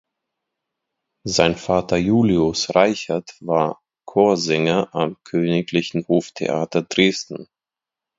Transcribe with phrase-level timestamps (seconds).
[1.27, 7.47] Sein Vater Julius Reichert war Chorsänger am Königlichen Hoftheater Dresden.